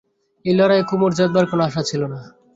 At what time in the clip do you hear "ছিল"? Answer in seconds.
1.89-2.01